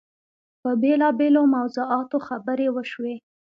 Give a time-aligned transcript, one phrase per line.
[0.61, 3.15] په بېلابېلو موضوعاتو خبرې وشوې.